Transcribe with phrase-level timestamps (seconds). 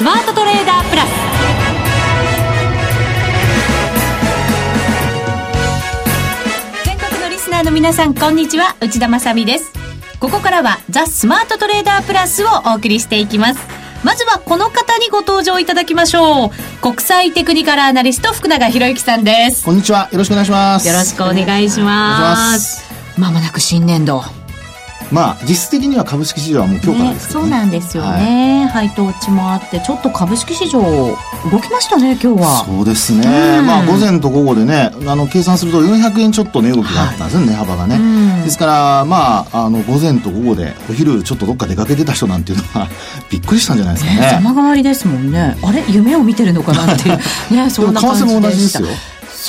[0.00, 1.08] スマートトレーダープラス。
[6.86, 8.76] 全国のリスナーの皆さんこんにちは。
[8.80, 9.70] 内田まさです。
[10.18, 13.60] ここからはザ・スマートトレーダープラスをお送りしていきます。
[14.02, 16.50] まずはこの方にご登場いただきましょう。
[16.80, 19.66] 国際テクニカルアナリスト福永博之さんです。
[19.66, 20.08] こんにちは。
[20.12, 20.88] よろしくお願いします。
[20.88, 22.82] よろしくお願いします。
[23.18, 24.24] まもなく新年度
[25.12, 27.46] まあ実質的には株式市場はもう今日からですけど、ね。
[27.46, 32.64] ね、そうなんですよね、はい、配当値もあってちょっと株式市場動きましたね今日は。
[32.64, 42.88] そうですね、うん、まあ午前と午後でねあの計算すると400円ちょっと値動きがあったんですね、はい、値幅がね、うん、ですからまああの午前と午後でお昼ちょっとどっか出かけてた人なんていうのは
[43.30, 44.30] びっくりしたんじゃないですかね。
[44.32, 45.56] 様変わりですもんね。
[45.62, 45.84] あれ？
[45.88, 47.18] 夢を見てるのかなっていう。
[47.50, 48.88] ねそんな感じで為替も同じですよ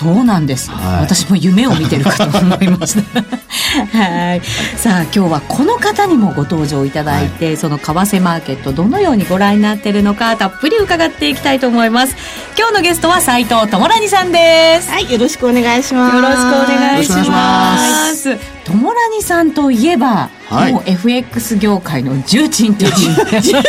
[0.02, 3.22] そうなんです、はい、私も夢を見てるかと思いました。
[3.96, 4.42] はい。
[4.76, 12.16] さあ今日はこの方にもご登場いただいて、はい、その為替マーケットどのようにご覧になっているのかたっぷり伺っていきたいと思います。
[12.58, 14.90] 今日のゲストは斉藤智蘭さんです。
[14.90, 16.16] はいよろしくお願いします。
[16.16, 17.78] よろしくお願いしま
[18.14, 22.92] す友蘭さんといえばはい、もう FX 業界の重鎮という。
[22.92, 23.62] 重鎮重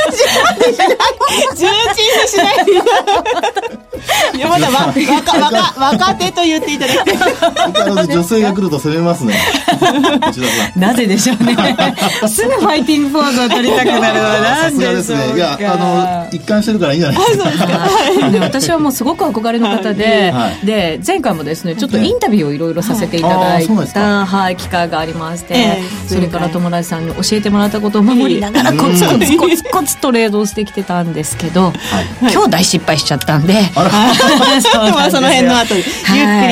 [1.55, 1.71] 鎮
[2.23, 2.73] にしないで。
[4.35, 8.13] いやまだわ若若若手と言っていただいて。
[8.13, 9.35] 女性が来ると攻めますね。
[10.77, 11.55] なぜでしょうね。
[12.29, 15.37] すぐファイティングポーズを取りたくなるのはな んでしょうね。
[15.37, 18.29] いやあの一貫してるからいいんじゃないですか。
[18.29, 34.63] ね、私はもうすごく憧れの方で、はい、で前回もですねちょっとインタビューをいろいろさせていただいた、はい、機会がありまして、えー、それから友達さんに教えてもらったことを守りながらコツコツコツコツトレードをしてきてたんですけど、はい、今日大失敗しちゃったんで、はい、
[35.11, 35.89] その辺の後ゆっく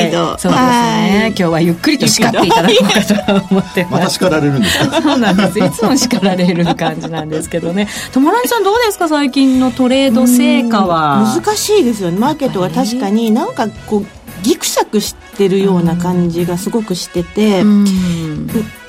[0.05, 1.27] りと、そうですね。
[1.27, 5.01] 今日はゆっくりと叱っていただこうかと思ってまた叱られるんですか？
[5.01, 5.59] そうなんです。
[5.59, 7.87] いつも叱られる感じなんですけどね。
[8.11, 9.07] 友達さんどうですか？
[9.07, 11.23] 最近のトレード成果は。
[11.35, 12.17] 難しいですよね。
[12.17, 14.05] マーケットは確かになんかこう
[14.43, 17.85] ギクシャクしてるような感じがすごくしてて、うん、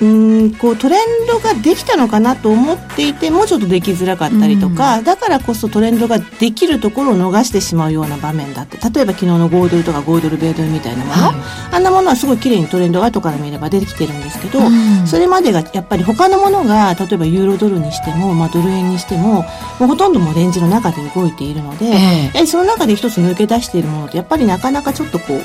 [0.01, 11.35] うんこうトレンドができたのかなと思っていてもうちょっとできづらかったりとか、うん、だからこそトレンドができるところを逃してしまうような場面だって例えば昨日の5ドルとか5ドル米ドルみたいなもの、はい、
[11.75, 19.43] あんなものはすごい綺麗にトレンドが後から見れば出てきてるんですけど、うん、それまでがやっぱり他のものが例えばユーロドルにしても、まあ、ドル円にしても
[19.79, 25.41] もうほとんどもレンジの中で動いているので、えー、その中で一つ抜け出しているものってやっぱりなかなかちょっとこう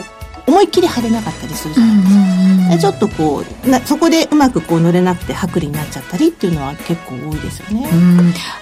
[0.48, 7.88] 思いっきり張れなかったりするじゃないですか、うんうん、ちょっとこうなそこでうまくこう乗れなくて剥離になっちゃったりっていうのは結構多いですよね、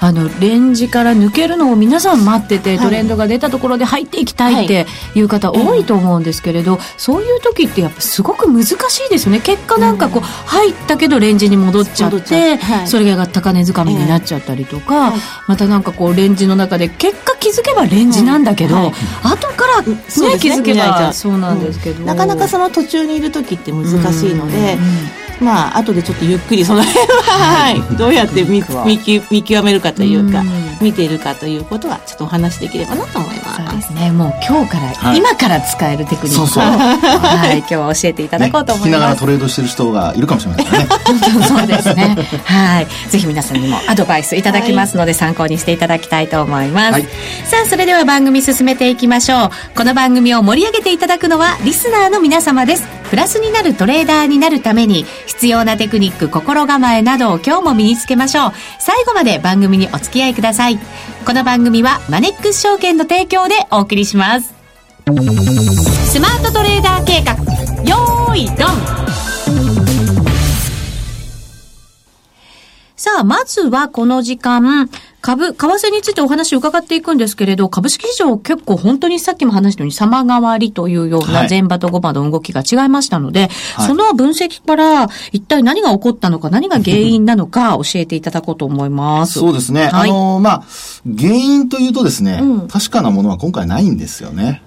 [0.01, 8.75] あのレンジから抜けるのを皆さん待ってて、はい、トレンドが出たところで入っていきたいっていう方多いと思うんですけれど、はい、そういう時ってやっぱすごく難し
[9.07, 9.41] いですよね。
[9.41, 15.15] 結果なんかこう入ったけどレンジに戻っちゃって、はい、それが高値掴みになっちゃったりとか、
[15.47, 18.93] またなんかこうレンジの中で結果気づけばレンジなんだけど、後
[19.49, 20.39] からね、ね。
[20.39, 22.05] 気づけばそうなんですけど。
[22.05, 24.79] なかなかその途中にいる時って難しいので、
[25.41, 30.43] まあ後でちょっとゆっくりその辺は、はい、どうやって見見見極めるかというか、
[30.81, 33.63] 見ているかということはちょっとお話しできればなと思います。
[33.63, 34.11] そうですね。
[34.13, 38.99] もう今日から、はい、今から使えるテクニックをそうはい、今日は教えていただこうと思います。
[38.99, 40.87] ね、聞きながらトレードしてる人がいるかもしれませんね。
[41.47, 42.17] そうですね。
[42.45, 42.87] はい。
[43.11, 46.93] ぜひ皆さんにもアドバイスいただきますので、参考にしていただきたいと思います。
[46.93, 47.09] はい、さ
[47.65, 49.51] あ、それでは番組進めていきましょう。
[49.77, 52.85] この番組を盛り上げていただくのはリスナーの皆様です。
[53.11, 58.53] プラスになるトレーダーになるために必要なテクニック、心構えなどを今日も身につけましょう。
[58.81, 60.79] 最後まで番組にお付き合いください。
[61.25, 64.55] この番組はマネックス証券の提供でお送りします。
[65.07, 67.35] スマートトレーダー計画、
[67.85, 69.16] よーい、ドン
[73.07, 74.91] さあ、まずはこの時間、
[75.21, 89.35] 株、為替についてお話を伺っていくんですけれど、株式市場結構本当にさっきも話したように様変わりというような前場と後場の動きが違いましたので、はい、その分析から一体何が起こったのか、何が原因なのか 教えていただこうと思います。
[89.35, 89.83] そうですね。
[89.87, 90.65] はい、あの、まあ、
[91.17, 94.63] 原因というとですね、うん、確かなものは今回ないんですよね。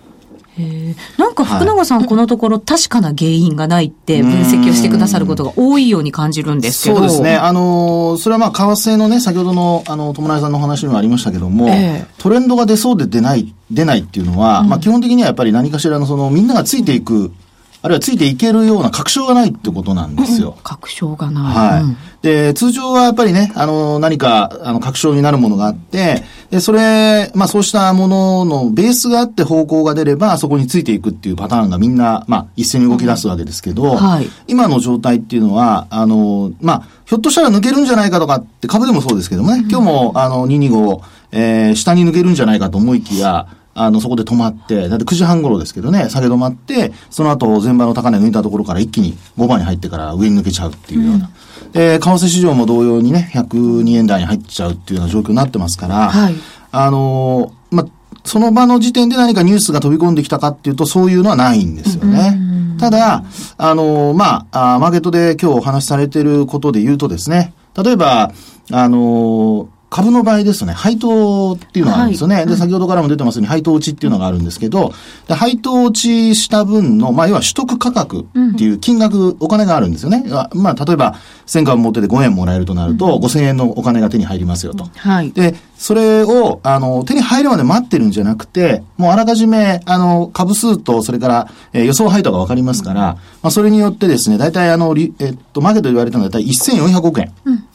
[1.17, 6.97] なんか福永さん、はい、このところ確かな原因がないって分析をしてくださることが多いように感じるんですけど。
[6.97, 7.35] そうですね。
[7.35, 17.31] あの、それはまあ、為替のね、先ほどの、あの、友達さんの話にもありましたけども、えー、トレンドが出そうで出ない、出ないっていうのは、うん、まあ、基本的にはやっぱり何かしらのその、みんながついていく、
[17.81, 20.57] あるいはついていけるような確証がないってことなんですよ。
[20.63, 21.43] 確証がない。
[21.43, 22.23] はい。
[22.25, 51.29] で、通常はやっぱりね、あの、何か、あの、確証になるものがあって、で、それ、まあそうしたもののベースがあって方向が出れば、そこについていくっていうパターンがみんな、まあ一斉に動き出すわけですけど、はい、今の状態っていうのは、あの、まあ、ひょっとしたら抜けるんじゃないかとかって、株でもそうですけどもね、今日も、あの、225、えー、下に抜けるんじゃないかと思いきや、あの、そこで止まって、だって9時半頃ですけどね、下げ止まって、その後、前場の高値抜いたところから一気に5番に入ってから上に抜けちゃうっていうような。
[51.65, 56.35] うん、で、為替市場も同様にね、102円台に入っちゃうっていうような状況になってますから、はい、
[56.71, 57.85] あの、ま
[58.25, 62.37] その場の時点で何かニュースが飛び込んできたかっていうと、そういうのはないんですよね。
[62.79, 63.23] ただ、
[63.57, 68.31] あの、まあ、マーケットで今日お話しされていることで言うとですね、例えば、
[68.71, 72.35] あの、株の場合ですとね、配当っていうのがあるんですよね。
[72.35, 74.93] はい、で、先ほどからも出てますように、配当落ちっていうのがあるんですけど、
[75.27, 80.25] で配当落ちした分の、まあ、要は取得価格っていう金額、お金があるんですよね。
[80.53, 81.15] まあ、例えば、
[81.47, 84.87] 1000株持ってて5円もらえるとなると、5000円のお金が手に入りますよと。
[84.95, 85.31] はい。
[85.31, 97.31] で、それを、あの、手に入るまで待ってるんじゃなくて、もうあらかじめ、あの、株数と、それから、えー、予想配当がわかりますから、まあ、それによってですね、大体あの、えっと、マーケットで言われたのは大体1400億円。
[97.45, 97.68] うん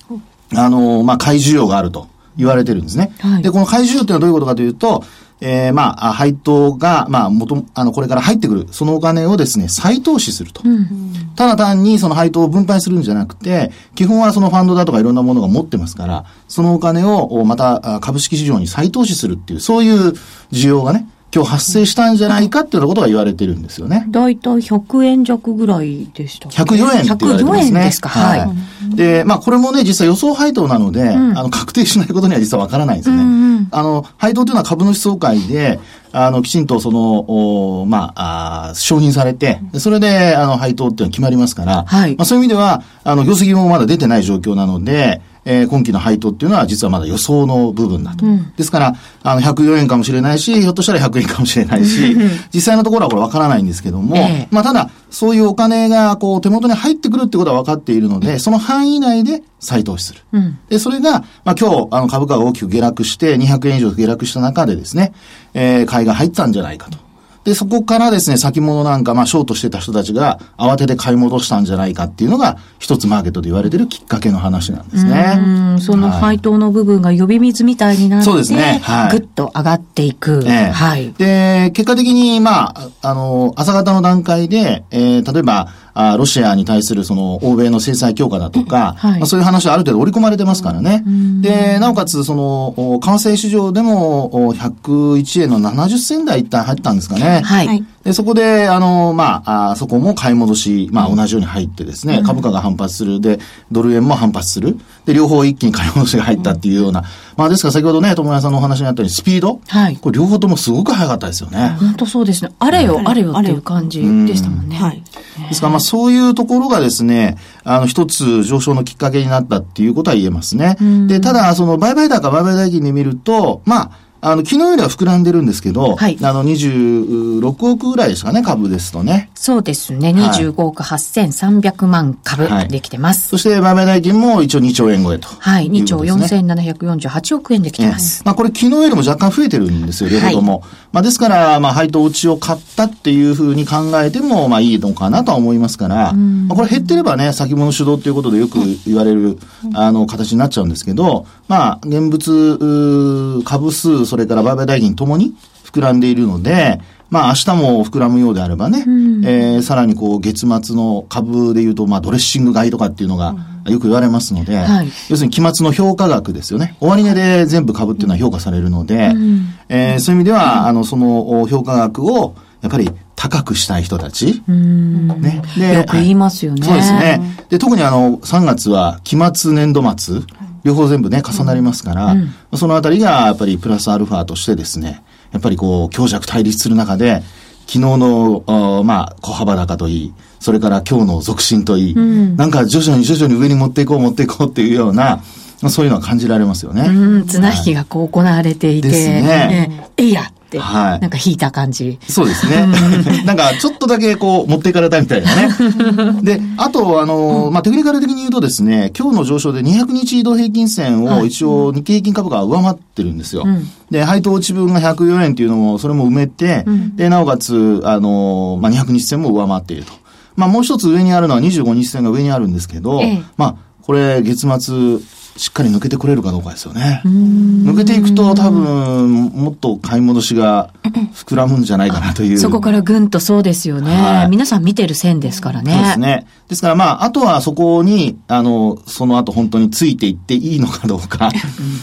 [0.54, 3.12] あの、まあ、買い需要があると言われてるんですね。
[3.20, 5.04] はい、で、この買い需要っていうのはどういうことかというと、
[5.40, 10.62] えー、まあ、配当が、まあ、元、あの、これから入ってくる、そのお金をですね、再投資すると。
[10.64, 10.88] うん、
[11.36, 20.12] ただ単にその配当を分配するんじゃなくて、基本はそのファンドだとかいろんなものが持ってますから、そのお金をまた株式市場に再投資するっていう、そういう
[20.52, 24.06] 需要がね、今日発生したんじゃないかっていうようなことが言われてるんですよね。
[24.08, 26.54] だいたい100円弱ぐらいでした、ね。
[26.54, 27.80] 104円って言われてますね。
[27.80, 28.08] 104円ですか？
[28.08, 28.40] はい。
[28.40, 28.46] は
[28.92, 33.22] い、で、まあこれもね、実は予想配当なので、うん、あの、確定しないことには実はわからないんですよね。
[33.22, 35.80] うんうん、あの、配当というのは株主総会で、
[36.12, 42.14] あの、きちんとその、おまあ、あ承認されて、それで、あの、配当っていうのは決まりますから、はい。
[42.16, 48.24] まあそういう意味では、あの、業績もまだ出てない状況なので、えー、今期の配当っていうのは実はまだ予想の部分だと。
[48.24, 52.16] うん、ですから、あの、104円かもしれないし、ひょっとしたら100円かもしれないし、
[52.52, 60.20] 実際のところはこれわからないんですけども、えー、まあただ、そういうお金がこう手元に入ってくるってことは分かっているので、その範囲内で再投資する。
[60.32, 65.12] うん、で、それが、まあ今日、あの株価が大きく下落して、200円以上下落した中でですね、
[65.52, 67.03] えー、買いが入ったんじゃないかと。
[67.44, 75.36] で、そこからですね、先物なんか、まあ、ショートしてた人たちが慌てて買い戻したんじゃないかっていうのが、一つマーケットで言われてるきっかけの話なんですね。
[75.38, 78.80] うんその配当の部分が呼び水みたいになって、そうですね。
[78.82, 79.10] はい。
[79.10, 80.42] ぐっと上がっていく。
[80.46, 81.12] えはい。
[81.12, 91.04] で、結果的に、まあ、あの、朝方の段階で、えー、例えば、あロシアに対するその欧米の制裁強化だとか、はい、まあ、そういう話はある程度織り込まれてますからね。
[91.40, 97.42] で、なおかつその、為替市場でも101円の70銭台一旦入ったんですかね。
[97.44, 97.84] はい。
[98.02, 103.20] で、そこで、あの、まあ、あそこも買い戻し、まあ、同じように入ってですね、うん、株価が反発する。
[103.20, 103.38] で、
[103.72, 104.76] ドル円も反発する。
[105.06, 107.04] で、両方一気に買い戻しが入ったっていうような。
[107.36, 109.60] うん、まあ、ですから先ほどね、友谷さんのお話にあったように、スピード？
[109.66, 109.96] はい。
[109.96, 111.76] これ両方ともすごく早かったですよね。
[111.80, 112.52] 本当そうですね。
[112.58, 114.76] あれよ、あれよっていう感じでしたもんね。
[114.76, 115.02] はい。
[115.48, 120.76] ですから、まあ、そういうところがですね、あの、一つ上昇のきっかけになったっていうことは言えますね。
[121.08, 123.90] で、ただ、その、売買高、売買代金で見ると、まあ、
[124.24, 129.28] あの、昨日よりは膨らんでるんですけど、はい、あの、26億ぐらいですかね、株ですとね。
[129.34, 133.34] そうですね、25億8300万株できてます。
[133.34, 138.22] はい、そして、売買代金も一応2兆円超えと、はい、2兆4748億円できてます。
[138.24, 140.52] まあ、これ昨日よりも若干増えてるんですよ、両方とも。
[140.52, 140.62] はい、
[140.92, 149.38] まあ、ですから、まあ、配当落ちを買ったっていうふうに考えても、まあ、いいのかなとは思いますから、まあ、これ減ってればね、先物主導っていうことでよく言われる、
[149.74, 156.80] あの、形になっちゃうんですけど、まあ、現物、株数、それから売買代金ともに膨らんでいるので、
[157.10, 163.34] まあ明日も膨らむようであればね、うん、えー、さらにこう月末の株でいうと、まあドレッシング買いとかっていうのが
[163.66, 166.76] よく言われますので、はい、要するに期末の評価額ですよね。
[166.80, 174.42] 終値で全部株っていうのは評価されるので、うん、えー、そういう意味では、あの、その評価額をやっぱり高くしたい人たち？
[174.48, 175.42] ね。
[175.56, 176.66] で、よく言いますよね。
[176.66, 177.20] そうですね。
[177.50, 180.22] で、特にあの、3月は期末年度末。
[180.64, 187.22] 両方全部ね、重なりますから、うん、そのあたりがやっぱりプラスアルファとしてですね、やっぱりこう、強弱対立する中で、
[187.66, 195.22] 昨日の、まあ、小幅高といい、それから今日の続伸といい、うん、なんか徐々に徐々に上に持っていこう持っていこうっていうような、
[195.68, 196.82] そういうのは感じられますよね。
[196.88, 199.90] うん、綱引きがこう行われていて、ですね。
[199.98, 201.98] えいやはい、なんか引いた感じ。
[202.08, 202.66] そうですね。
[203.24, 206.22] なんかちょっとだけこう持っていかれたみたいなね。
[206.22, 213.44] で、あと、あの、まあ、テクニカル的に言うとですね、今日の上昇で200日移動平均線を一応日経平均株価は上回ってるんですよ。
[213.46, 219.92] うん、で、配当落ち分が104円っていうのも、それも埋めて、うん、で、なおかつ、あの、まあ、200日線も上回っていると。
[220.36, 224.98] まあ、もう一つ上にあるのは25日線が上にあるんですけど、ええ、まあ、これ、月末、
[225.36, 227.02] しっかり抜けてくれるかどうかですよね。
[227.04, 230.70] 抜けていくと多分、もっと買い戻しが
[231.12, 232.38] 膨らむんじゃないかなという。
[232.38, 235.72] そこからぐんとそうですよね、はい、皆さん見てる線ですからね。
[235.72, 236.26] そうですね。
[236.48, 241.30] ですからまあ、あとはそこに、あの、その後本当についていっていいのかどうか。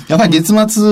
[0.08, 0.84] やっぱり月末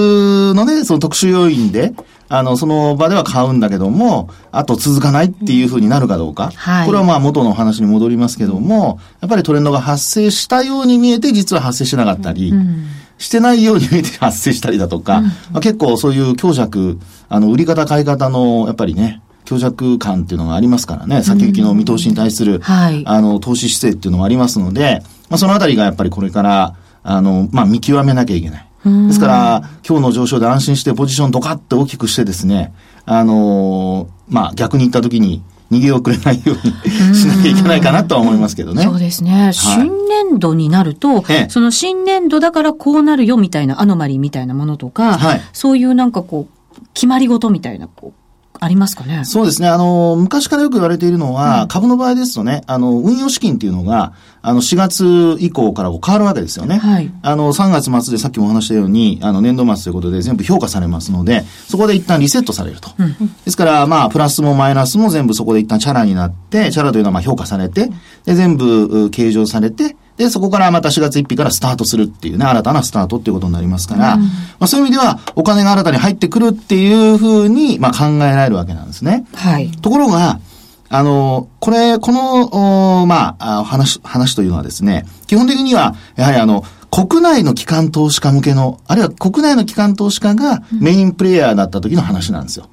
[0.54, 1.94] のね、その特殊要因で、
[2.30, 6.52] あの、その場では買うんだけども、あと続かないっていうふうになるかどうか。
[6.56, 12.86] はい、これはまあ元の話に戻りますけども、やっぱりトレンドが発生したように見えて実は発生しなかったり、うん、
[13.18, 22.62] してないように見えて発生したりだとか、うん、まあ、結構そういう強弱、あの、売り方買い方の、やっぱりね、強弱感っていうのがありますからね、先行きの見通しに対する、うん。
[22.62, 28.69] はい、あの、投資姿勢っていうのもありますので、まあ、そのあたりがやっぱりこれから、あの、まあ、見極めなきゃいけない。
[28.84, 32.74] ですから、今日の上昇で安心してポジションドカッと大きくしてですね、
[33.06, 38.84] あのー、まあ、逆に言った時に、逃げ遅れないようにしなきゃいけないかなとは思いますけどね。
[38.84, 39.32] そうですね。
[39.32, 48.19] はい、新年度になると、ええ、その新年度だからこうなるよみたいなアノマリーみたいなものとか、はい、そういうなんかこう、決まり事みたいな、こう、
[48.60, 49.24] ありますかね？
[49.26, 49.68] そうですね。
[49.68, 56.78] あの、昔からよく言われているのは、うん、株の場合ですとね、あの、運用資金っていうのが、あの、4月以降から変わるわけですよね。
[56.78, 57.12] はい。
[57.22, 62.90] あの、3月末でさっきもお話したように、あの、年度末ということで全部評価されますので、そこで一旦リセットされると。
[62.98, 67.90] うん、ですから、まあ、プラスもマイナスも全部そこで一旦チャラになって、チャラというのはまあ評価されて、
[68.26, 74.28] で、全部計上されて、で、そこからまた4月1日からスタートするっていうね、新たなスタートっていうことになりますから、うん、ま
[74.60, 79.26] あそういう意味では、お金が新たに入ってくるっていうふうに、まあ考えられるわけなんですね。
[79.34, 79.72] はい。
[79.72, 80.42] ところが、
[80.90, 92.66] あの、これ、この、まあ、話、話というのはですね、基本的には、やはりあの、国内の機関投資家向けの、あるいは国内の機関投資家がメインプレイヤーだった時の話なんですよ。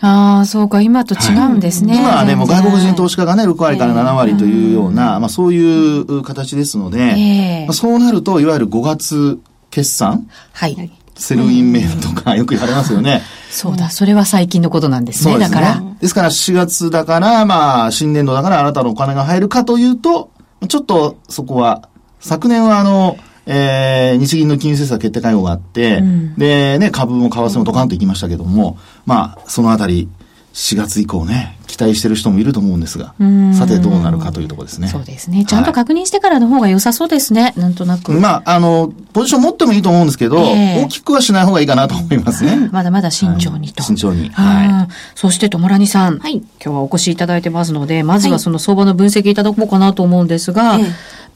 [0.00, 1.94] ああ、そうか、今と違うんですね。
[1.94, 10.92] はい、今はね、もう外国人投資家がね、6割から7割というような、まあそういう形ですので、えー、まあ、そうなると、いわゆる5月決算はい。
[11.14, 13.22] Sell in May とかよく言われますよね。
[13.50, 15.82] そうだ、それは最近のことなんですね、すねだから。
[16.00, 20.30] ですから4月だから、まあ、新年度だからあなたのお金が入るかというと、
[20.68, 21.88] ちょっとそこは、
[22.20, 28.76] 昨年はあの、えー、日銀の金融政策決定会合があって、うん、で、ね、株も為替もドカンといきましたけども、
[29.06, 30.08] まあ、そのあたり、
[30.56, 33.14] 4月以降ね、期待してる人もいると思うんですが、
[33.52, 34.88] さてどうなるかというところですね。
[34.88, 35.44] そうですね。
[35.44, 38.12] ちゃんと確認してからの方が良さそうですね、はい、なんとなく。
[38.12, 42.70] まあ、あの、ポジション持ってもいいと思うんですけど、えー、大きくはしない方がいいかなと思いますね。
[42.72, 43.82] まだまだ慎重にと。
[43.82, 44.30] 慎重に。
[44.30, 44.92] はい。
[45.14, 50.78] そして、ともらにさん、はい、今日はお越しいただいてますので、まずはその相場の分析いただこうかなと思うんですが、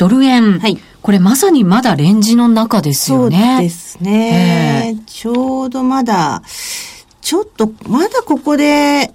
[0.00, 3.57] ドル円、はい、これまさにまだレンジの中ですよね。
[3.57, 4.95] そうですね。
[4.97, 6.42] えー、ちょうどまだ、
[7.21, 9.12] ちょっと、まだここで、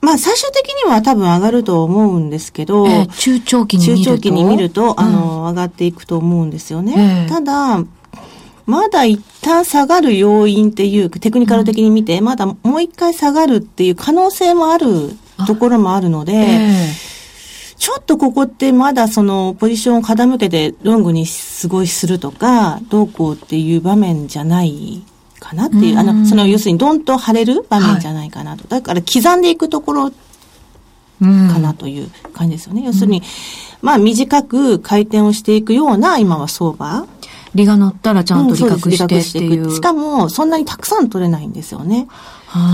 [0.00, 4.04] まあ、最終的には多分上がると思うんですけど、えー、中長期に見ると？
[4.04, 7.26] 中長期に見ると、あの、上がっていくと思うんですよね。
[7.28, 7.84] えー、ただ、
[8.64, 15.14] まだ一旦下がる要因っていう、テクニカル的に見て、まだもう一回下がるっていう可能性もある
[15.46, 17.15] ところもあるので、えー、
[17.78, 25.02] ちょっとここってまだそのポジションを傾けてロングにすごいするとか、どうこうっていう場面じゃない
[25.38, 28.66] かなっていう、あの、その要するにどんと晴れる場面じゃないかなと。
[28.68, 30.14] だから刻んでいくところか
[31.58, 32.82] なという感じですよね。
[32.84, 33.22] 要するに、
[33.82, 37.06] まあ短く回転をしていくような今は相場。
[37.54, 39.74] 利が乗ったらちゃんと利確してっていう。
[39.74, 42.06] しかも、そんなにたくさん取れないんですよね。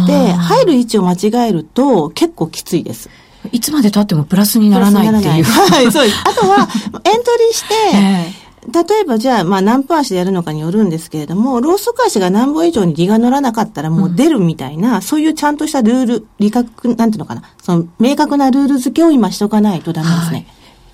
[0.06, 3.08] で、入る位置を間違えると結構きついです。
[3.50, 5.44] いつまで経ってもプラスにならないっていう。
[5.44, 6.16] はい、そうです。
[6.24, 20.36] あとは、エントリーして、 えー例えばじゃあ、まあ何分足でやるのかによるんですけれども、ローソク足が何本以上に利が乗らなかったらもう出るみたいな、うん、そういうちゃんとしたルール、理覚、なんていうのかな、その明確なルール付けを今しとかないとダメですね。
[20.36, 20.46] はい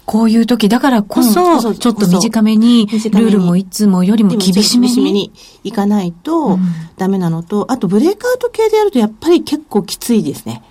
[0.09, 5.13] こういう時だからこそ、ちょっと短めに、ルールもいつもよりも厳しめに。
[5.13, 5.33] に
[5.65, 6.59] いかないと
[6.97, 10.63] ダメなのと、あとブレイクアウト系でやるとやっぱり結構きついですね。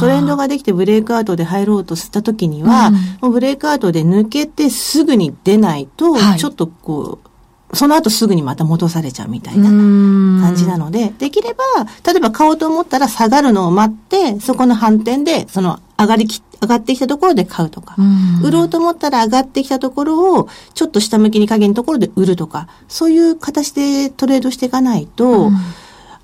[0.00, 7.28] トレンドができてブレイクアウトで入ろうとした時には、うん、もうブレイクアウトで抜けてすぐに出ないと、ちょっとこう、
[7.76, 11.64] その後すぐにまた戻されちゃうみたいな感じなので、できれば、
[12.06, 17.96] 例えば買おうと思ったら下がるのを待って、そこの反転で、その上がりき、上がってきたところで買うとか、
[18.42, 25.50] 売ろうと思ったら上がってきたところを、ちょっと下向きに加減のところで売るとか、そういう形でトレードしていかないと、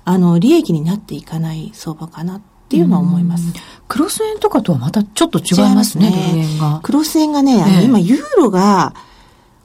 [0.05, 3.53] あの、利益になっていかない相場かなっていうのは思います。
[3.89, 6.79] クロス円とかとはまたちょっと違いますね、すねが。
[6.81, 8.93] クロス円がね、あの、今、ユーロが、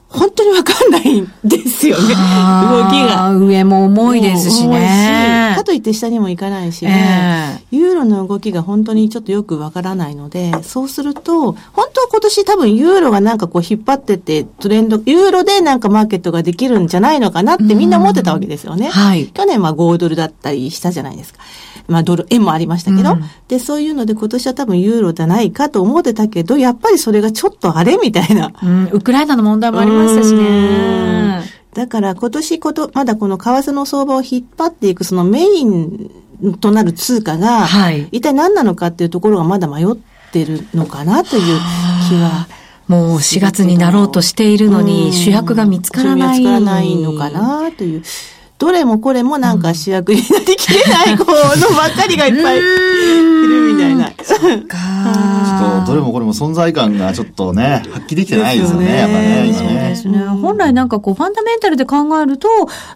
[0.09, 2.03] 本当にわかんないんですよね。
[2.03, 2.15] 動き
[3.01, 3.33] が。
[3.33, 5.53] 上も重いですしね。
[5.55, 18.89] かといって下にも行かないしね、えー、ユーロの動きが本当にちょっとよくわからないので、そうすると、本当は今年多分ユーロがなんかこう引っ張ってて、トレンド、ユーロでなんかマーケットができるんじゃないのかなってみんな思ってたわけですよね。
[18.89, 19.27] はい。
[19.27, 21.39] 去年は5ドルだったりしたじゃないですか。
[21.87, 28.51] まあドル、円もありましたけど、うん、で、そういうので今年は多分ユーロじゃないかと思ってたけど、やっぱりそれがちょっとあれみたいな。
[28.61, 31.43] うん、ウクライナの問題もありましたしね。
[31.73, 36.09] だから今年こと、まだこの為替の相場を引っ張っていくそのメイン
[36.59, 39.87] となる通貨が、はい、一体何なのかっていうところがまだ迷っ
[40.31, 41.59] てるのかなという
[42.09, 42.47] 気は。
[42.87, 46.39] もう4月になろうとしているのに主役が見つからない。
[46.39, 48.03] 見つからないのかなという。
[48.57, 51.33] どれもこれもなんか主役になりきれない子の
[51.75, 54.11] ばっかりがいっぱいいるみたいな。
[54.23, 54.77] そっか。
[55.97, 59.53] れもこれも存在感がちょっとね、発揮できてないですよね、ねやっぱね、今ね。
[59.53, 60.19] そうですね。
[60.19, 62.47] 本来なんかこう、ファンダメンタルで考えると、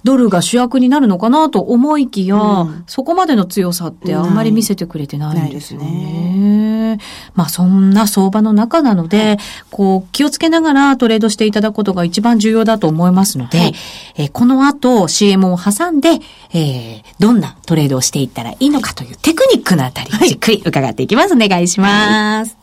[0.03, 7.00] ドルが主役になるのかなと思いきや、うん、そこまでの強さってあんまり見せてくれてないんですよね。
[7.36, 9.38] まあそんな相場の中なので、はい、
[9.70, 13.74] こう、気をつけながらトレードしていただくことが一番重要だと思いますので、はい、
[14.17, 16.20] えこの後 CM を挟んで、
[16.53, 21.34] えー、どんなトレードをしていったらいいのかというテクニックのあたり、じっくり伺っていきます。
[21.34, 22.61] お願いします。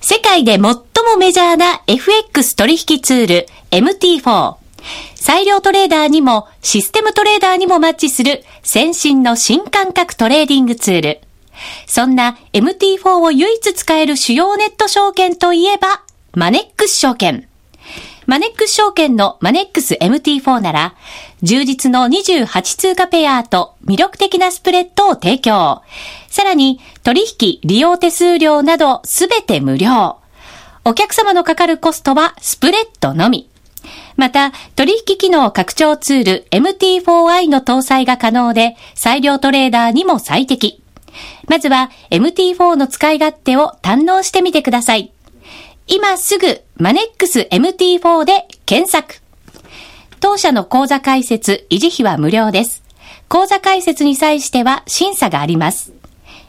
[0.00, 0.76] 世界で最も
[1.18, 4.56] メジャーな FX 取引ツール MT4。
[5.14, 11.20] 裁量トレーダーにもシステムトレーダーにもマッチする先進の新感覚トレーディングツール。
[11.86, 16.02] そんな MT4 を唯一使える主要ネット証券といえば、
[16.34, 17.48] マネックス証券。
[18.26, 20.94] マネックス証券のマネックス MT4 なら、
[21.42, 25.82] 充実の28通貨ペアと魅力的なスプレッドを提供。
[26.28, 30.18] さらに、取引、利用手数料などすべて無料。
[30.84, 33.48] お客様のかかるコストはスプレッドのみ。
[34.16, 40.82] また、取引機能拡張ツール MT4i の搭載が可能で、裁量トレーダーにも最適。
[41.48, 45.12] まずは MT4 の使い勝手を堪能してみてください。
[45.88, 49.20] 今すぐマネックス MT4 で検索。
[50.20, 52.82] 当社の口座開設、維持費は無料です。
[53.28, 55.92] 口座開設に際しては審査があります。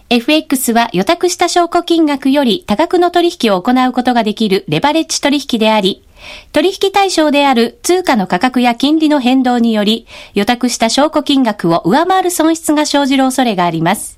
[0.10, 6.04] FX は予託した証拠金額より多額の取引を行うことができるレバレッジ取引であり、
[6.52, 10.06] 取引対象である通貨の価格や金利の変動により、
[10.36, 14.18] 予託した証拠金額を上回る損失が生じる恐れがあります。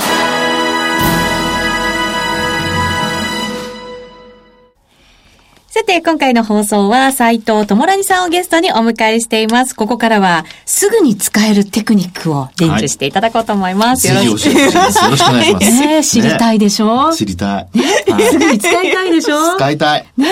[5.73, 9.73] さて、今回の放送は斉藤智蘭さんをゲストにお迎えしています。
[9.73, 14.05] ここからは、すぐに使えるテクニックを伝授していただこうと思います。
[14.11, 15.05] はい、よろしくお願いします。
[15.05, 15.71] よろしくお願いします。
[15.71, 17.67] ね知りたいでしょ、ね、知りたい。
[17.73, 17.83] ね、
[18.29, 19.55] すぐに使いたいでしょ？
[19.55, 20.05] 使いたい。
[20.17, 20.27] ね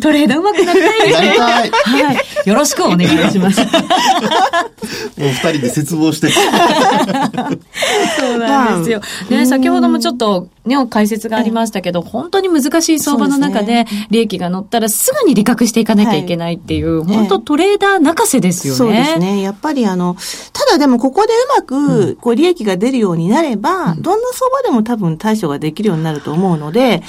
[0.00, 2.02] トレード上手くなりたいでしょなりたい。
[2.04, 2.48] はい。
[2.48, 3.60] よろしくお願いします。
[5.16, 6.28] もう二人で絶望して。
[8.18, 9.00] そうなんですよ。
[9.30, 18.78] ね、先ほどもちょっと、ね、解説がありましたけど、本当に難しい相場の中で利益が乗ったらすぐに利確していかなきゃいけないっていう、はい、本当トレーダー泣かせですよね。
[18.78, 19.42] そうですね。
[19.42, 20.16] やっぱりあの、
[20.52, 27.02] ただでもここでうまく、こう利益が出るようになれば、うん、どんな相場でも多分対処ができるようになると思うので、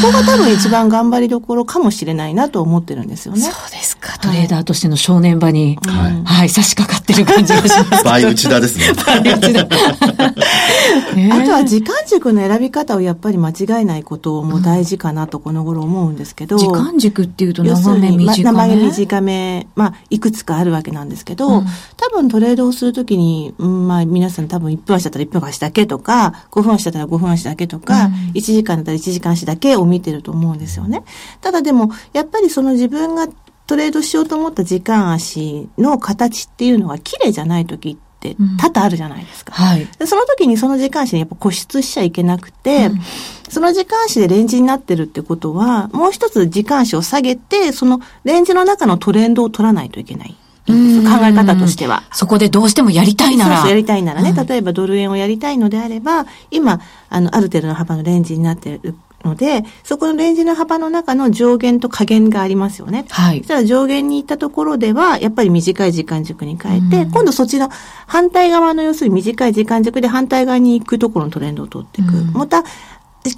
[0.00, 3.40] ここが多分一番頑張りどころかもしれないなと思ってるんですよね。
[3.40, 4.18] そうですか。
[4.18, 8.04] トレーダーとしての正念場に、はい、はい、差し掛かってる感じがします。
[8.04, 8.92] 倍内田ですね。
[9.04, 9.66] 倍内田。
[11.32, 16.58] あとは時間軸の選び方をやっぱり間違えないことも大事かなとこの頃思うんですけど。
[16.58, 31.02] 時間軸っていうと長め短め、長め短め、まあ、いくつかあるわけなんですけど、うん、多分トレードをするときに、うん、まあ、皆さん多分1分足だったら1分足だけとか、5分足だったら5分足だけとか、うん、1時間だったら1時間足だけを見てると思うんですよね。
[31.40, 33.28] ただでも、やっぱりその自分が
[33.66, 39.54] トレードしようと思った時間足の形っていうのが綺麗じゃない時ってって多々あるじゃないですか。
[39.58, 43.00] うんはい、でその時にその時間足にやっぱ固執しちゃいけなくて、うん、
[43.48, 50.36] その時間足でレンジになってるってことは、もう一つ時間足を下げて、そのレンジの中のトレンドを取らないといけない。
[50.66, 50.74] 考
[51.22, 52.02] え方としては。
[52.12, 53.56] そこでどうしてもやりたいなら。
[53.56, 63.06] そうそう、やりたいならね、例えばドル円をやりたいのであれば、今、あの、ある程度の幅のレンジになってるので、そこのレンジの幅の中の上限と下限がありますよね。
[63.10, 63.38] はい。
[63.38, 67.68] そしたら上限に行ったところでは、やっぱり短い時間軸に変えて、今度そっちの
[68.06, 72.12] 反対側の要するに短い時間軸で反対側に行くところのトレンドを取っていく。
[72.32, 72.64] また、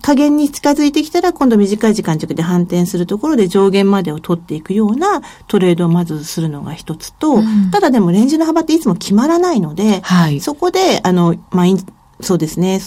[0.00, 11.66] 加減に近づいてきたら今度短い時間軸で反転するところで上限までを取っていくようなトレードをまずするのが一つと、うん、ただでもレンジの幅っていつも決まらないので、はい、そこで、あの、まあ、
[12.20, 12.80] そうですね、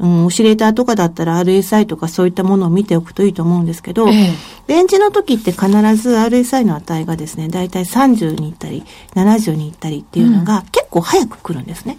[0.00, 4.32] うん、オシレーターとかだったら RSI とかそういったものを見ておくといいと思うんですけど、ええ、
[4.66, 8.82] レンジの時って必ず RSI の値がですね、だいたい30に行ったり、
[9.14, 11.98] 70に行ったりっていうのが結構早く来るんですね。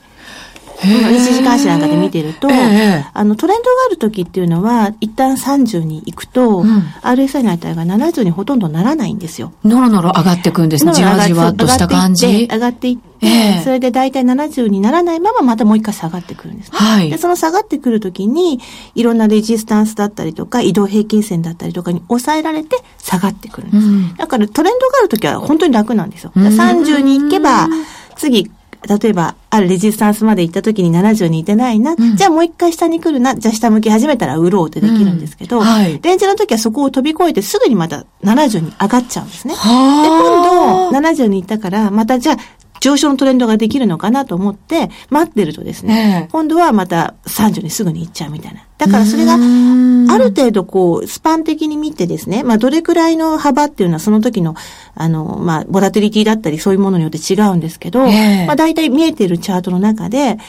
[0.81, 9.53] 1時間足なんかで見てると、あの、トレンドがある時っていうのは、一旦30に行くと、うん、RSI の値が70にほとんどならないんですよ。
[9.63, 10.93] のろのろ上がっていくんですね。
[10.93, 12.47] じわじわっとした感じ。
[12.51, 16.77] 上がっていって、えー、それで大体70にならないまままたもう一回下がってくるんです、ね。
[16.77, 17.09] はい。
[17.09, 18.59] で、その下がってくるときに、
[18.95, 23.85] いろんなレジスタンスだったりとか、移動平均線だったりとかに抑えられて下がってくるんです。
[23.85, 26.31] うん、だからトレンドがあるときは本当に楽なんですよ。
[26.35, 27.67] 30に行けば、
[28.15, 28.49] 次、
[28.87, 35.63] 例えば、あるレジスタンスまで行った時に70にいてないな、うん、じゃあもう一回下に来るな、じゃあ下向き始めたら売ろうってできるんですけど、うん。
[35.63, 39.53] はい、レンジの時はそこを飛び越えてすぐにまた70に上がっちゃうんですね。
[39.53, 42.37] で、今度70に行ったから、またじゃあ
[42.81, 48.65] 上昇のトレンドができるのかなと思って待ってるとですね、今度はまた30にすぐに行っちゃうみたいな。
[48.77, 49.37] だからそれが、あ
[50.17, 54.55] る程度こう、スパン的に見てですね、まあどれくらいの幅っていうのはその時の、
[54.95, 60.39] あの、まあ、ボラティリティだったりそういうものによって違うんですけど、まあ大体見えているチャートの中で、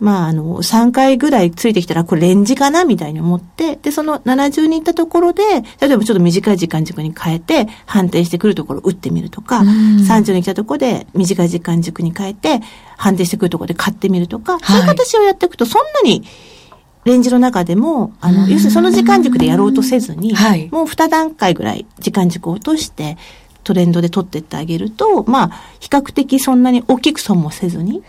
[0.00, 5.42] まあ、あの、3回ぐらいついてきたら、これレンジかなみたいに思って、で、その70に行ったところで、
[5.80, 12.60] 例えばちょっと短い時間軸に変えて、反転してくるところを打ってみるとか、30に来たところで短い時間軸に変えて、
[12.96, 16.24] 反転してくるところで買ってみるとか、はい、そういう形をやっていくと、そんなに、
[17.04, 23.16] レンジの中でも、あの、要するにその時間軸でやろうとせずに、はい、もう2段階ぐらい時間軸を落として、
[23.64, 25.50] トレンドで取ってってあげると、まあ、
[25.80, 28.02] 比較的そんなに大きく損もせずに、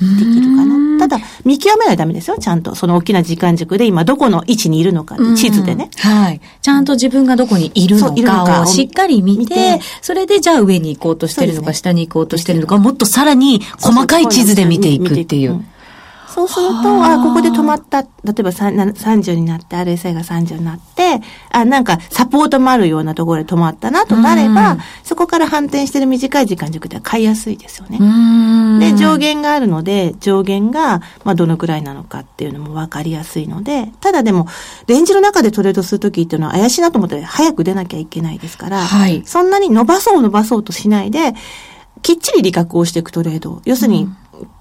[0.00, 0.98] できるかな。
[0.98, 2.74] ただ、見極めないとダメですよ、ちゃんと。
[2.74, 5.90] その大きな時間軸で今どこの位置にいるのか、地図でね。
[5.98, 6.40] はい。
[6.60, 15.64] ちゃんと自分がどこにいるのかをしっかり見て、それでじゃあ上に行こうとしてるのか、下に行こうとしてるのか、もっとさらに細かい地図で見ていくっていう。
[16.34, 27.98] そうすると、あ、ここで止まった、例えば30になって、RSI が30になって、あ、なんかサポートもあるようなところで止まったなとなれば、そこから反転してる短い時間軸では買いやすいですよね。
[28.80, 34.46] で、上限があるので、上限が、まあ、どのくらいなのかっていうのも分かりやすいので、ただでも、
[34.86, 41.34] レンジの中でトレードするときっていうのは怪しいなと思って早く出なきゃいけないですから、はい、そんなに伸ばそう伸ばそうとしないで、
[42.00, 43.60] きっちり利確をしていくトレード。
[43.64, 44.08] 要するに、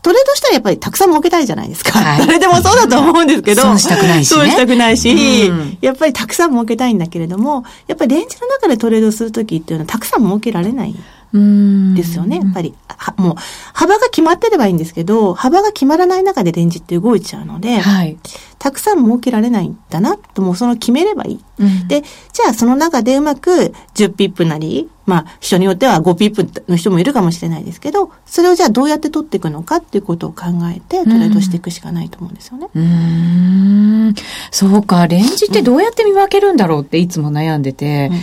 [0.01, 1.99] トレードしたらやっぱりたくさん儲けたいじゃないですか。
[1.99, 3.61] はい、誰でもそうだと思うんですけど。
[3.61, 4.37] 損したくないし、ね。
[4.37, 10.95] 損したくないし、うん、やっぱりたくさん儲けたいんだけれども、やっぱりレンジの中でトレードするときっていうのはたくさん儲けられない。
[11.33, 12.37] ですよね。
[12.37, 12.75] やっぱり、
[13.15, 13.35] もう、
[13.73, 18.17] 幅が決まってればいいんですけど、幅が決まらない中でレンジって動いちゃうので、はい、
[18.59, 21.39] たくさん儲けられないんだなと、もうその決めればいい。
[21.59, 32.67] うん、で、じゃあその中でうまく10ピップなり、まあ、人によっては5ピップの人もいるかもしれないですけど、それをじゃあどうやって取っていくのかっていうことを考えてトレードしていくしかないと思うんですよね。
[32.73, 34.15] うん。
[34.51, 38.17] そうか、レンジってどうやって見分けるんだろうっていつも悩んでて、うん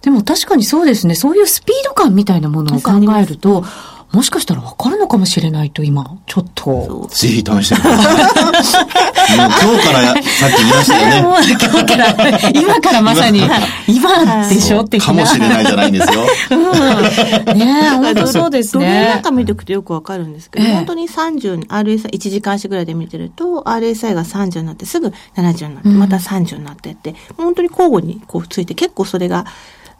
[0.00, 1.14] でも確かにそうですね。
[1.14, 3.64] そういうスピード感みたいなものを考えると、
[4.12, 7.06] もしかしたら分かるのかもしれないと今、ちょっと。
[7.10, 8.86] ぜひ試してみてください。
[9.36, 11.22] 今日からや、さっき言いましたよね。
[11.22, 13.42] もう今日から、今からまさに、
[13.86, 16.24] 今でしょってかもしれないじゃないんですよ。
[16.52, 18.86] うん、ね本当そうですね。
[18.86, 29.44] ドルなんか見ておくとよくわかるんですけど、ええ、本当に30、RSI、1時間足ぐらいで見てると、RSI が30になってすぐ70になって、また30になってって、本当に交互にこうついて、結構それが、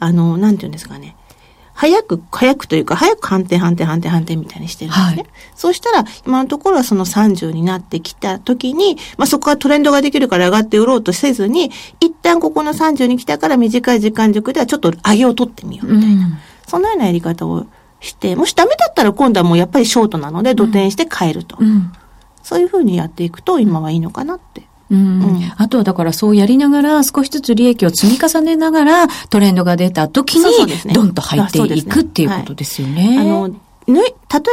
[0.01, 1.15] あの、なんていうんですかね。
[1.79, 5.17] 早く、早くというか、早く反転、反転、反転、反転みたいにしてるんですね。
[5.17, 16.27] はい、そうしたら、今のところはその30になってきた時に、まあそこからトレンドができるから上がって売ろうとせずに、一旦ここの30に来たから短い時間軸ではちょっと上げを取ってみようみたいな。
[16.27, 17.65] うん、そんなようなやり方を
[18.01, 21.59] して、もしダメだったら今度はもうやっぱりショートなので、土転して変えると。
[21.61, 21.93] うん、
[22.43, 30.45] そういうふうにやっていくと今はいいのかなってうん、あとはだからそうやりながら少しずつ利益を積み重ねながらトレンドが出た時に
[30.95, 33.19] ドンと入っていくっていうことですよね。
[33.21, 33.49] あの、
[33.87, 34.03] 例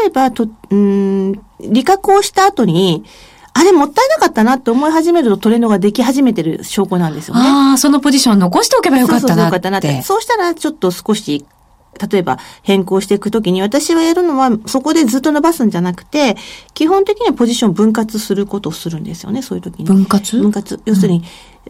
[0.06, 3.06] えばと、うん、利確をした後に、
[3.54, 7.42] あれもったいなかったなって思い始めるとトレンドができ始めてる証拠なんですよね。
[7.42, 9.70] ああ、そのポジション残しておけばよかったなって。
[9.72, 11.46] そうそうそうしたらちょっと少し
[12.12, 16.36] 例えば変更していくときに私はやるのはそこでずっと伸ばすんじゃなくて、
[16.74, 19.86] 基本的にはポジション分割することをするんですよね、そういう時に。
[19.86, 20.42] 分割？
[20.42, 20.80] 分割。
[20.86, 21.24] 要するに、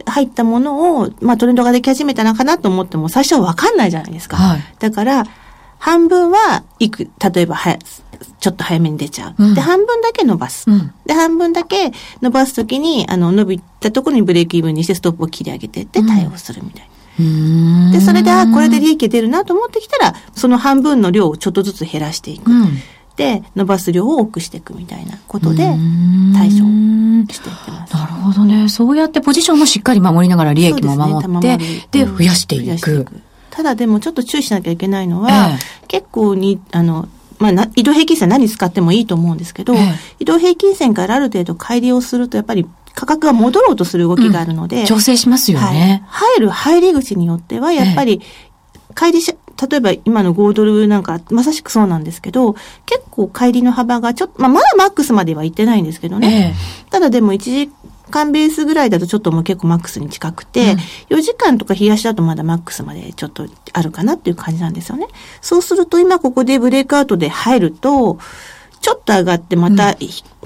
[0.04, 4.36] 入ったものを、まあトレンドができ始めたのかなと思っても最初はわかんないじゃないですか。
[4.36, 5.24] はいだから、
[5.78, 7.78] 半分はいく、例えばはや、
[8.40, 9.34] ちょっと早めに出ちゃう。
[9.38, 10.70] うんで、半分だけ伸ばす。
[10.70, 16.86] うんで、半分だけ伸ばすときに、あの、伸びたところにブレーキイーブンにしてストップを切り上げてって対応するみたいな。
[16.86, 22.50] うーんで、それで、あ、これで利益出るなと思ってきたら、その半分の量をちょっとずつ減らしていく。
[22.50, 22.68] うん
[23.16, 26.56] で、伸ばす量を多くしていくみたいなことで、うん対処
[27.32, 27.94] していってます。
[27.94, 28.68] なるほどね。
[28.68, 33.06] そうやってポジションもしっかり守りながら利益も守って、で,、すね増やしていく。
[33.50, 46.02] ただでもちょっと注意しなきゃいけないのは、え結構に、あの、まあな、移動平均線何使ってもいいと思うんですけど、ええ移動平均線からある程度乖離をすると、やっぱり価格が戻ろうとする動きがあるので、調整しますよね。
[46.08, 48.22] はい、入る入り口によっては、やっぱり、
[48.96, 49.36] 帰りし、
[49.70, 52.54] 例えば今の5ドルなんか、まさしくそうなんですけど、
[52.86, 56.54] 結構帰りの幅がちょっと、まあ、まだマックスまでは行ってないんですけどね。
[56.56, 57.70] えただでも1時
[58.10, 60.78] 間ベースぐらいだとちょっともう結構マックスに近くて、うん
[61.18, 65.06] 4時間とか冷やしだとまだマックスまでちょっとあるかなっていう感じなんですよね。
[65.42, 68.18] そうすると今ここでブレイクアウトで入ると、
[68.86, 69.96] ちょっと上がってまた、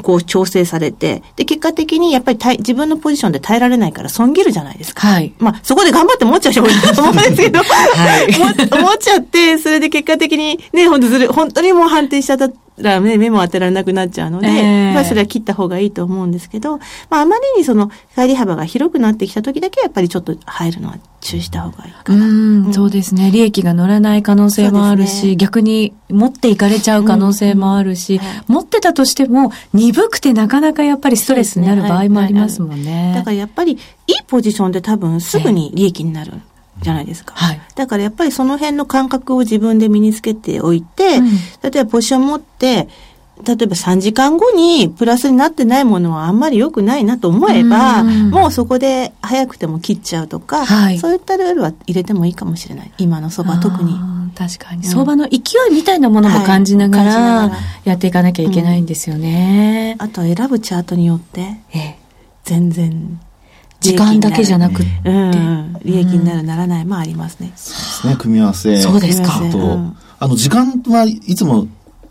[0.00, 5.08] こう調整されて、で、結果的にやっぱり耐え自分のポジションで耐えられないから損切るじゃないですか。
[5.08, 5.34] はい。
[5.38, 8.32] まあ、そこで頑張って持っちゃう人もいると思うんですけど、はい
[8.72, 12.48] も思っちゃって、それで結果的にね、本当ずる、本当にもう判定しちゃった
[12.82, 14.50] らね、目も当てられなくなっちゃうので、え
[14.90, 14.94] え。
[14.94, 22.26] まあそれは切った方がいいと思うんですけど、まああまりにその帰り幅が広くなってきた時だけやっぱりちょっと入るのは注意した方がいいかうな。
[22.70, 23.30] ん、そうですね。
[23.30, 25.36] 利益が乗らない可能性もあるし、ね。
[25.36, 33.12] 逆に持っていかれちゃう可能性もあるし、持ってたとしても、鈍くてなかなかやっぱりストレスになる場合もありますもんね。
[33.14, 33.78] だからやっぱりいい
[34.26, 36.32] ポジションで多分すぐに利益になる
[36.82, 37.34] じゃないですか。
[37.34, 37.60] はい。
[37.74, 41.30] だからやっぱりその辺の感覚を自分で身につけておいて、うん
[41.62, 42.88] 例えばポジション持って、
[43.44, 52.92] 例えば3時間後にプラスになってないものはあんまり良くないなと思えば、うんもうそこで早くても切っちゃうとか、はいそういったルールは入れてもいいかもしれない。
[52.98, 53.94] 今の相場特に。
[54.36, 54.80] 確かに。
[54.80, 55.36] ん相場の勢
[55.70, 57.50] いみたいなものも感じながら
[57.84, 59.96] やっていかなきゃいけないんですよね。
[59.98, 61.40] あと選ぶチャートによって、
[61.72, 62.00] ええ
[62.44, 63.20] 全然、
[63.80, 65.10] 時間だけじゃなくって。
[65.10, 66.84] うん、利益になるならない。
[66.84, 67.48] もありますね。
[67.48, 68.80] ですね、組み合わせ。
[68.80, 69.40] そうですか。
[69.50, 71.66] と、うんあの、時間はいつも、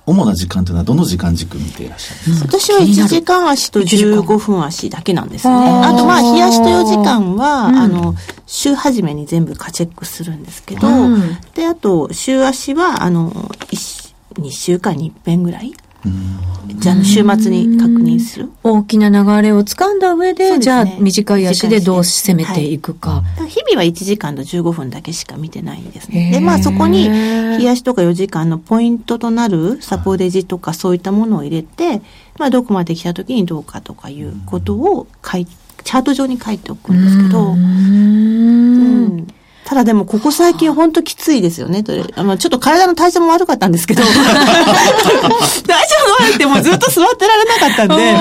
[0.08, 5.54] 主な時間というのはどの時間軸見ていらっしゃるんですか、私は1気になる時間足と1時間15分足だけなんですね。
[5.54, 7.76] あとまあ、冷やしと4時間は、うん。
[7.76, 8.16] あの、
[8.48, 11.38] 週始めに全部かチェックするんですけど、うん。
[11.54, 13.30] で、あと、週足は、あの、
[14.40, 15.76] 2週間に一遍ぐらい
[16.76, 18.50] じゃあ、週末に確認する？
[18.64, 20.60] 大きな流れを掴んだ上で、ね。
[20.60, 23.22] じゃあ短い足でどう攻めていくか。
[23.36, 26.32] だから日々は1時間と15分だけしか見てないんですね。
[26.32, 32.02] で、まあそこに、冷やしとか4時間のポイントとなるサポレジとかそういったものを入れて、
[32.38, 39.28] まあどこまで来た時にどうかとかいうことを書い、チャート上に書いておくんですけど、うん
[39.70, 41.84] ただでもここ最近本当きついですよね。
[41.84, 44.34] とれあのちょっと体の体調も悪かったんですけど、体調が
[46.26, 47.94] 悪くてもうずっと座ってられなかったんで、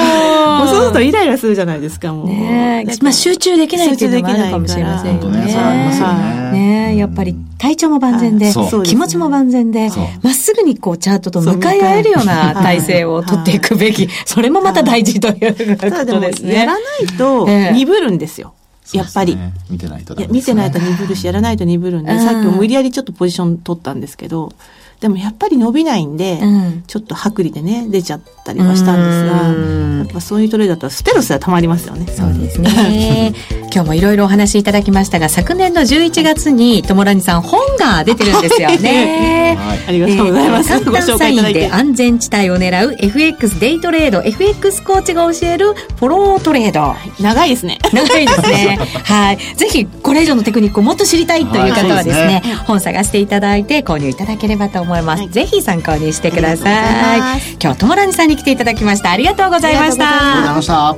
[0.59, 2.27] もうそうするとイライラするじゃないですか、もう。
[2.27, 6.51] ねまあ集中できないっていうのもあるかもしれませんよ本当ね、それありますよね。
[6.53, 8.53] ねえ、やっぱり体調も万全で、
[8.85, 9.91] 気持ちも万全で
[10.23, 16.55] まっすぐにこうチャートと向かい合えるような体制を取っていくべき、それもまた大事ということですね。
[16.55, 17.73] やらないとええ。
[17.73, 18.53] 鈍るんですよ。
[18.93, 19.37] やっぱり。
[19.71, 20.29] 見てないとね。
[20.31, 22.21] 見てないと鈍るし、やらないと鈍るんで、うん。
[22.21, 24.53] さっきも無理やりちょっとポジション取ったんですけど、
[25.01, 32.07] でもやっぱり伸びないんで、うんちょっと薄利でね、出ちゃったりはしたんですが、うんやっぱそういうトレードだったらステロスはたまりますよね。
[32.07, 33.35] そうですね。
[33.73, 39.57] 今日もいろいろお話しいただきましたが、昨年の11月に、ともらにさん本が出てるんですよね。
[39.61, 40.73] はいありがとうございます。
[40.73, 46.95] えーご紹介いただ安全地帯を狙う FX デイトレード、FX コーチが教えるフォロートレード。
[47.21, 47.79] 長いですね。
[47.93, 48.79] 長いですね。
[49.05, 49.39] はい。
[49.57, 54.88] ぜひ、これ以上のテクニックをもっと知りたいという方はですね、はい本探していただいて購入いただければと思います。
[54.89, 57.51] はいぜひ参考にしてくださいまいす。
[57.53, 59.11] 今日はともらにさんに来ていただきました。
[59.11, 60.53] ありがとうございました。
[60.55, 60.97] ました。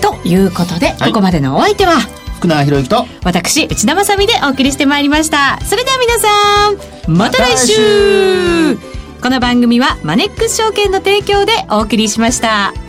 [0.00, 1.94] ということで、はいここまでのお相手は、
[2.36, 5.58] 福永博之と、私、内田まさみでお送りしてまいりました。
[5.64, 8.76] それでは皆さん、また来週
[9.22, 12.83] この番組はマネックス証券の提供でお送りしました。